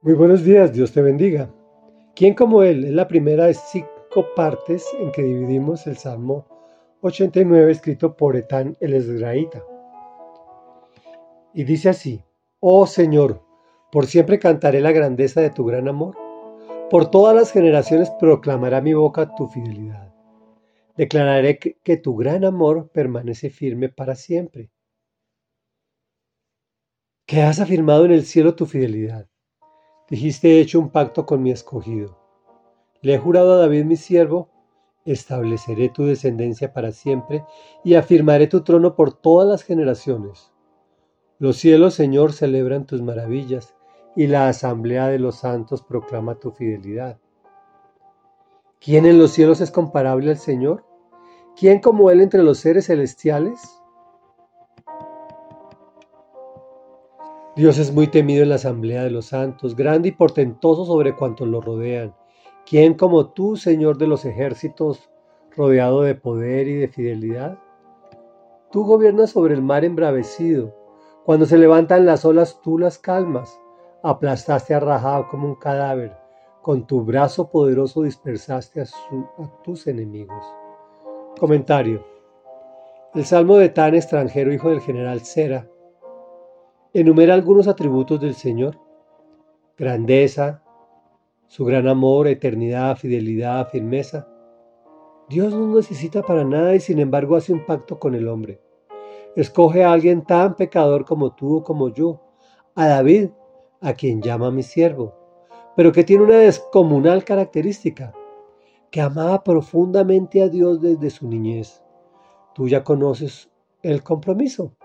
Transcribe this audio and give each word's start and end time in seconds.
Muy 0.00 0.14
buenos 0.14 0.44
días, 0.44 0.72
Dios 0.72 0.92
te 0.92 1.02
bendiga. 1.02 1.52
¿Quién 2.14 2.34
como 2.34 2.62
Él? 2.62 2.84
Es 2.84 2.92
la 2.92 3.08
primera 3.08 3.46
de 3.46 3.54
cinco 3.54 4.32
partes 4.36 4.86
en 5.00 5.10
que 5.10 5.24
dividimos 5.24 5.88
el 5.88 5.96
Salmo 5.96 6.46
89 7.00 7.72
escrito 7.72 8.16
por 8.16 8.36
Etán 8.36 8.76
el 8.78 8.94
Esgraíta. 8.94 9.60
Y 11.52 11.64
dice 11.64 11.88
así, 11.88 12.22
Oh 12.60 12.86
Señor, 12.86 13.42
por 13.90 14.06
siempre 14.06 14.38
cantaré 14.38 14.80
la 14.80 14.92
grandeza 14.92 15.40
de 15.40 15.50
tu 15.50 15.64
gran 15.64 15.88
amor. 15.88 16.16
Por 16.90 17.10
todas 17.10 17.34
las 17.34 17.50
generaciones 17.50 18.08
proclamará 18.20 18.80
mi 18.80 18.94
boca 18.94 19.34
tu 19.34 19.48
fidelidad. 19.48 20.14
Declararé 20.96 21.58
que, 21.58 21.76
que 21.82 21.96
tu 21.96 22.14
gran 22.14 22.44
amor 22.44 22.88
permanece 22.92 23.50
firme 23.50 23.88
para 23.88 24.14
siempre. 24.14 24.70
Que 27.26 27.42
has 27.42 27.58
afirmado 27.58 28.04
en 28.04 28.12
el 28.12 28.24
cielo 28.24 28.54
tu 28.54 28.64
fidelidad 28.64 29.28
Dijiste, 30.08 30.48
he 30.48 30.60
hecho 30.60 30.80
un 30.80 30.88
pacto 30.88 31.26
con 31.26 31.42
mi 31.42 31.50
escogido. 31.50 32.16
Le 33.02 33.14
he 33.14 33.18
jurado 33.18 33.54
a 33.54 33.56
David 33.58 33.84
mi 33.84 33.96
siervo, 33.96 34.48
estableceré 35.04 35.88
tu 35.88 36.04
descendencia 36.04 36.72
para 36.72 36.92
siempre 36.92 37.44
y 37.84 37.94
afirmaré 37.94 38.46
tu 38.46 38.62
trono 38.62 38.96
por 38.96 39.12
todas 39.12 39.48
las 39.48 39.62
generaciones. 39.62 40.52
Los 41.38 41.58
cielos, 41.58 41.94
Señor, 41.94 42.32
celebran 42.32 42.86
tus 42.86 43.02
maravillas 43.02 43.76
y 44.16 44.26
la 44.26 44.48
asamblea 44.48 45.08
de 45.08 45.18
los 45.18 45.36
santos 45.36 45.82
proclama 45.82 46.34
tu 46.36 46.50
fidelidad. 46.50 47.18
¿Quién 48.80 49.06
en 49.06 49.18
los 49.18 49.32
cielos 49.32 49.60
es 49.60 49.70
comparable 49.70 50.30
al 50.30 50.38
Señor? 50.38 50.84
¿Quién 51.56 51.80
como 51.80 52.10
Él 52.10 52.20
entre 52.20 52.42
los 52.42 52.58
seres 52.58 52.86
celestiales? 52.86 53.80
Dios 57.58 57.76
es 57.78 57.92
muy 57.92 58.06
temido 58.06 58.44
en 58.44 58.50
la 58.50 58.54
asamblea 58.54 59.02
de 59.02 59.10
los 59.10 59.26
santos, 59.26 59.74
grande 59.74 60.10
y 60.10 60.12
portentoso 60.12 60.84
sobre 60.84 61.16
cuantos 61.16 61.48
lo 61.48 61.60
rodean. 61.60 62.14
¿Quién 62.64 62.94
como 62.94 63.30
tú, 63.30 63.56
Señor 63.56 63.98
de 63.98 64.06
los 64.06 64.24
ejércitos, 64.24 65.10
rodeado 65.56 66.02
de 66.02 66.14
poder 66.14 66.68
y 66.68 66.74
de 66.74 66.86
fidelidad? 66.86 67.58
Tú 68.70 68.84
gobiernas 68.84 69.30
sobre 69.30 69.54
el 69.54 69.62
mar 69.62 69.84
embravecido. 69.84 70.72
Cuando 71.24 71.46
se 71.46 71.58
levantan 71.58 72.06
las 72.06 72.24
olas, 72.24 72.60
tú 72.62 72.78
las 72.78 72.96
calmas. 72.96 73.58
Aplastaste 74.04 74.74
a 74.74 74.78
Rahab 74.78 75.26
como 75.28 75.48
un 75.48 75.56
cadáver. 75.56 76.16
Con 76.62 76.86
tu 76.86 77.02
brazo 77.02 77.50
poderoso 77.50 78.02
dispersaste 78.02 78.82
a, 78.82 78.86
tus 79.64 79.88
enemigos. 79.88 80.44
Comentario. 81.40 82.06
El 83.16 83.24
salmo 83.24 83.56
de 83.56 83.68
Tan 83.68 83.96
extranjero, 83.96 84.52
hijo 84.52 84.70
del 84.70 84.80
general 84.80 85.22
Sera, 85.22 85.66
enumera 86.92 87.34
algunos 87.34 87.68
atributos 87.68 88.20
del 88.20 88.34
Señor. 88.34 88.78
Grandeza, 89.76 90.62
su 91.46 91.64
gran 91.64 91.86
amor, 91.86 92.28
eternidad, 92.28 92.96
fidelidad, 92.96 93.68
firmeza. 93.68 94.28
Dios 95.28 95.52
no 95.52 95.74
necesita 95.76 96.22
para 96.22 96.44
nada 96.44 96.74
y 96.74 96.80
sin 96.80 96.98
embargo 96.98 97.36
hace 97.36 97.52
un 97.52 97.64
pacto 97.66 97.98
con 97.98 98.14
el 98.14 98.28
hombre. 98.28 98.60
Escoge 99.36 99.84
a 99.84 99.92
alguien 99.92 100.24
tan 100.24 100.56
pecador 100.56 101.04
como 101.04 101.34
tú 101.34 101.58
o 101.58 101.64
como 101.64 101.90
yo, 101.90 102.22
a 102.74 102.88
David, 102.88 103.30
a 103.80 103.92
quien 103.92 104.22
llama 104.22 104.50
mi 104.50 104.62
siervo, 104.62 105.14
pero 105.76 105.92
que 105.92 106.04
tiene 106.04 106.24
una 106.24 106.38
descomunal 106.38 107.24
característica, 107.24 108.12
que 108.90 109.00
amaba 109.00 109.44
profundamente 109.44 110.42
a 110.42 110.48
Dios 110.48 110.80
desde 110.80 111.10
su 111.10 111.28
niñez. 111.28 111.82
Tú 112.54 112.66
ya 112.66 112.82
conoces 112.82 113.50
el 113.82 114.02
compromiso 114.02 114.77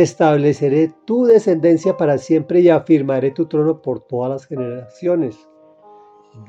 estableceré 0.00 0.92
tu 1.04 1.24
descendencia 1.24 1.96
para 1.96 2.16
siempre 2.16 2.60
y 2.60 2.70
afirmaré 2.70 3.30
tu 3.30 3.46
trono 3.46 3.82
por 3.82 4.00
todas 4.00 4.30
las 4.30 4.46
generaciones. 4.46 5.48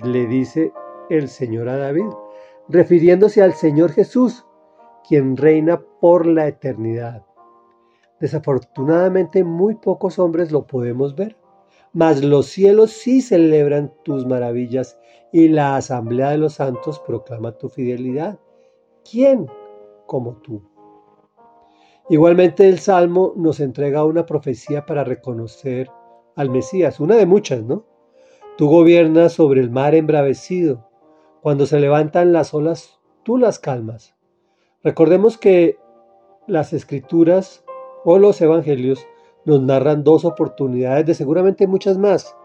Le 0.04 0.26
dice 0.28 0.72
el 1.10 1.28
Señor 1.28 1.68
a 1.68 1.78
David, 1.78 2.06
refiriéndose 2.70 3.42
al 3.42 3.54
Señor 3.54 3.92
Jesús, 3.92 4.46
quien 5.08 5.36
reina 5.36 5.82
por 6.00 6.26
la 6.26 6.48
eternidad. 6.48 7.26
Desafortunadamente 8.22 9.44
muy 9.44 9.76
pocos 9.76 10.20
hombres 10.20 10.52
lo 10.52 10.66
podemos 10.66 11.16
ver, 11.16 11.36
mas 11.92 12.24
los 12.24 12.46
cielos 12.46 12.92
sí 12.92 13.22
celebran 13.22 13.94
tus 14.04 14.26
maravillas 14.26 14.98
y 15.34 15.50
la 15.50 15.76
asamblea 15.76 16.30
de 16.30 16.38
los 16.38 16.54
santos 16.54 17.00
proclama 17.00 17.58
tu 17.58 17.68
fidelidad. 17.68 18.40
¿Quién 19.04 19.48
como 20.06 20.38
tú? 20.38 20.73
Igualmente 22.10 22.68
el 22.68 22.80
Salmo 22.80 23.34
nos 23.38 23.62
entrega 23.62 24.04
una 24.04 24.26
profecía 24.26 24.86
para 24.86 25.06
reconocer 25.06 25.90
al 26.36 26.50
Mesías, 26.50 27.00
una 27.00 27.16
de 27.16 27.26
muchas, 27.26 27.64
¿no? 27.64 27.86
Tú 28.58 28.68
gobiernas 28.68 29.34
sobre 29.34 29.62
el 29.62 29.72
mar 29.72 29.96
embravecido. 29.96 30.90
Cuando 31.42 31.66
se 31.66 31.80
levantan 31.80 32.34
las 32.34 32.54
olas, 32.54 33.00
tú 33.24 33.38
las 33.38 33.58
calmas. 33.58 34.16
Recordemos 34.84 35.38
que 35.38 35.78
las 36.46 36.74
escrituras 36.74 37.64
o 38.04 38.20
los 38.20 38.42
evangelios 38.42 39.08
nos 39.46 39.62
narran 39.62 40.04
dos 40.04 40.26
oportunidades 40.26 41.06
de 41.06 41.14
seguramente 41.14 41.68
muchas 41.68 41.98
más, 41.98 42.36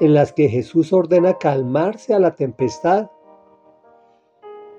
en 0.00 0.12
las 0.12 0.32
que 0.32 0.48
Jesús 0.50 0.92
ordena 0.92 1.38
calmarse 1.38 2.12
a 2.12 2.18
la 2.18 2.34
tempestad. 2.34 3.10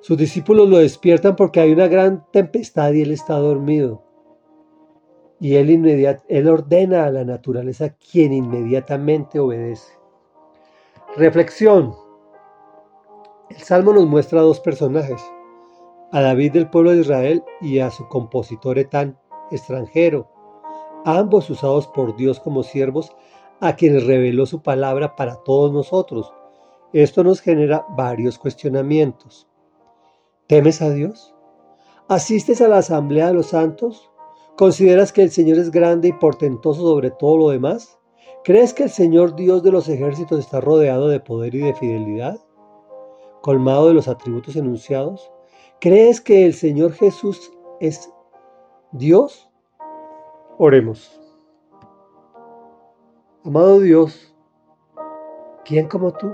Sus 0.02 0.18
discípulos 0.18 0.70
lo 0.70 0.78
despiertan 0.78 1.36
porque 1.36 1.60
hay 1.60 1.72
una 1.72 1.88
gran 1.88 2.26
tempestad 2.32 2.94
y 2.94 3.02
él 3.02 3.12
está 3.12 3.36
dormido. 3.40 4.03
Y 5.44 5.58
él, 5.58 6.48
ordena 6.48 7.04
a 7.04 7.12
la 7.12 7.26
naturaleza 7.26 7.90
quien 7.90 8.32
inmediatamente 8.32 9.42
obedece. 9.42 9.92
Reflexión. 11.18 11.94
El 13.50 13.58
Salmo 13.58 13.92
nos 13.92 14.08
muestra 14.08 14.40
a 14.40 14.44
dos 14.44 14.62
personajes, 14.62 15.22
a 16.14 16.22
David 16.22 16.54
del 16.54 16.70
pueblo 16.70 16.92
de 16.92 17.02
Israel 17.02 17.44
y 17.60 17.80
a 17.80 17.92
su 17.92 18.08
compositor 18.08 18.80
Etán, 18.80 19.20
extranjero, 19.52 20.32
ambos 21.04 21.50
usados 21.50 21.88
por 21.88 22.16
Dios 22.16 22.40
como 22.40 22.64
siervos, 22.64 23.14
a 23.60 23.76
quienes 23.76 24.08
reveló 24.08 24.46
su 24.46 24.62
palabra 24.62 25.18
para 25.18 25.36
todos 25.44 25.74
nosotros. 25.74 26.34
Esto 26.94 27.22
nos 27.22 27.42
genera 27.42 27.86
varios 27.98 28.40
cuestionamientos. 28.40 29.46
¿Temes 30.48 30.82
a 30.82 30.90
Dios? 30.90 31.36
¿Asistes 32.08 32.62
a 32.62 32.70
la 32.70 32.78
asamblea 32.78 33.28
de 33.28 33.34
los 33.34 33.48
santos? 33.48 34.10
¿Consideras 34.56 35.12
que 35.12 35.24
el 35.24 35.32
Señor 35.32 35.58
es 35.58 35.72
grande 35.72 36.10
y 36.10 36.14
portentoso 36.14 36.82
sobre 36.82 37.10
todo 37.10 37.38
lo 37.38 37.50
demás? 37.50 38.00
¿Crees 38.44 38.72
que 38.76 38.84
el 38.84 38.92
Señor 38.92 39.36
Dios 39.36 39.64
de 39.64 39.72
los 39.72 39.90
ejércitos 39.90 40.38
está 40.38 40.62
rodeado 40.62 41.08
de 41.08 41.20
poder 41.20 41.56
y 41.56 41.60
de 41.60 41.74
fidelidad? 41.74 42.40
¿Colmado 43.42 43.88
de 43.88 43.96
los 43.96 44.08
atributos 44.08 44.56
enunciados? 44.56 45.32
¿Crees 45.82 46.22
que 46.22 46.46
el 46.46 46.54
Señor 46.54 46.92
Jesús 46.92 47.52
es 47.80 48.14
Dios? 48.92 49.50
Oremos. 50.60 51.20
Amado 53.44 53.80
Dios, 53.80 54.36
¿quién 55.66 55.88
como 55.88 56.14
tú? 56.14 56.32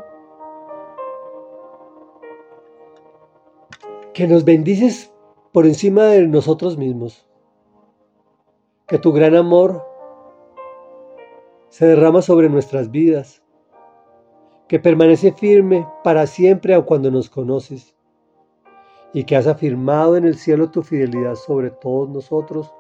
Que 4.14 4.28
nos 4.28 4.44
bendices 4.44 5.14
por 5.54 5.66
encima 5.66 6.04
de 6.04 6.28
nosotros 6.28 6.78
mismos 6.78 7.29
que 8.90 8.98
tu 8.98 9.14
gran 9.14 9.36
amor 9.36 9.86
se 11.70 11.86
derrama 11.86 12.24
sobre 12.24 12.50
nuestras 12.50 12.90
vidas, 12.90 13.44
que 14.68 14.80
permanece 14.80 15.32
firme 15.32 15.88
para 16.04 16.26
siempre 16.26 16.74
aun 16.74 16.86
cuando 16.86 17.12
nos 17.12 17.30
conoces, 17.30 17.96
y 19.14 19.26
que 19.26 19.36
has 19.36 19.46
afirmado 19.46 20.18
en 20.18 20.26
el 20.26 20.36
cielo 20.36 20.72
tu 20.72 20.82
fidelidad 20.82 21.36
sobre 21.36 21.70
todos 21.70 22.10
nosotros, 22.10 22.74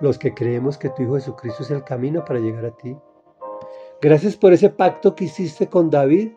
los 0.00 0.18
que 0.18 0.32
creemos 0.32 0.78
que 0.78 0.88
tu 0.88 1.02
Hijo 1.02 1.14
Jesucristo 1.14 1.62
es 1.62 1.70
el 1.70 1.84
camino 1.84 2.24
para 2.24 2.40
llegar 2.40 2.64
a 2.64 2.70
ti. 2.70 2.96
Gracias 4.00 4.34
por 4.34 4.54
ese 4.54 4.70
pacto 4.70 5.14
que 5.14 5.24
hiciste 5.24 5.66
con 5.68 5.90
David 5.90 6.32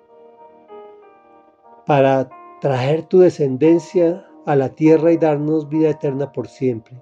para 1.85 2.29
traer 2.59 3.03
tu 3.03 3.19
descendencia 3.19 4.25
a 4.45 4.55
la 4.55 4.69
tierra 4.69 5.13
y 5.13 5.17
darnos 5.17 5.69
vida 5.69 5.89
eterna 5.89 6.31
por 6.31 6.47
siempre. 6.47 7.01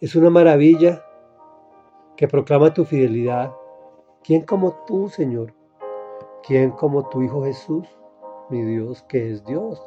Es 0.00 0.16
una 0.16 0.28
maravilla 0.28 1.04
que 2.16 2.26
proclama 2.26 2.74
tu 2.74 2.84
fidelidad. 2.84 3.54
¿Quién 4.24 4.42
como 4.42 4.72
tú, 4.86 5.08
Señor? 5.08 5.54
¿Quién 6.42 6.72
como 6.72 7.08
tu 7.08 7.22
Hijo 7.22 7.44
Jesús, 7.44 7.86
mi 8.50 8.62
Dios, 8.62 9.02
que 9.04 9.30
es 9.30 9.44
Dios? 9.44 9.80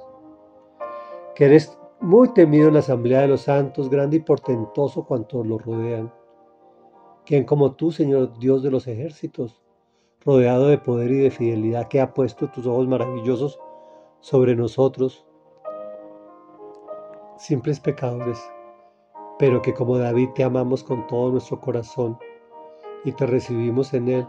Que 1.35 1.45
eres 1.45 1.77
muy 1.99 2.29
temido 2.29 2.69
en 2.69 2.75
la 2.75 2.79
asamblea 2.79 3.21
de 3.21 3.27
los 3.27 3.41
santos, 3.41 3.89
grande 3.89 4.17
y 4.17 4.21
portentoso 4.21 5.05
cuantos 5.05 5.45
lo 5.45 5.57
rodean. 5.57 6.11
¿Quién 7.25 7.43
como 7.43 7.73
tú, 7.73 7.91
Señor 7.91 8.39
Dios 8.39 8.63
de 8.63 8.71
los 8.71 8.87
ejércitos, 8.87 9.61
rodeado 10.23 10.67
de 10.67 10.77
poder 10.77 11.11
y 11.11 11.17
de 11.17 11.31
fidelidad, 11.31 11.89
que 11.89 11.99
ha 11.99 12.13
puesto 12.13 12.49
tus 12.49 12.65
ojos 12.65 12.87
maravillosos 12.87 13.59
sobre 14.21 14.55
nosotros, 14.55 15.27
simples 17.37 17.81
pecadores? 17.81 18.39
Pero 19.39 19.61
que 19.61 19.73
como 19.73 19.97
David 19.97 20.29
te 20.35 20.43
amamos 20.43 20.83
con 20.83 21.05
todo 21.07 21.31
nuestro 21.31 21.59
corazón 21.59 22.17
y 23.05 23.11
te 23.11 23.25
recibimos 23.25 23.93
en 23.93 24.09
él 24.09 24.27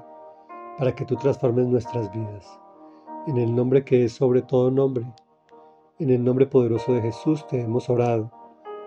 para 0.76 0.94
que 0.94 1.04
tú 1.04 1.16
transformes 1.16 1.66
nuestras 1.66 2.10
vidas. 2.12 2.60
En 3.26 3.36
el 3.36 3.54
nombre 3.54 3.84
que 3.84 4.04
es 4.04 4.12
sobre 4.12 4.42
todo 4.42 4.70
nombre, 4.70 5.04
en 5.98 6.10
el 6.10 6.22
nombre 6.24 6.46
poderoso 6.46 6.92
de 6.92 7.02
Jesús 7.02 7.46
te 7.48 7.60
hemos 7.60 7.90
orado. 7.90 8.30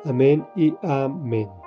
Amén 0.06 0.48
y 0.56 0.74
amén. 0.82 1.61